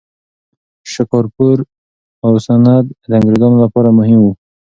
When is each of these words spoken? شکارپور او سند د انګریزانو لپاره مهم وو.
شکارپور 0.91 1.57
او 2.25 2.31
سند 2.45 2.67
د 3.09 3.11
انګریزانو 3.19 3.57
لپاره 3.63 3.89
مهم 3.99 4.19
وو. 4.23 4.33